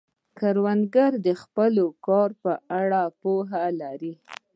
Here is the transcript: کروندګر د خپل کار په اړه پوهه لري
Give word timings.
کروندګر 0.37 1.11
د 1.25 1.27
خپل 1.41 1.73
کار 2.07 2.29
په 2.43 2.53
اړه 2.81 3.01
پوهه 3.21 3.63
لري 3.81 4.13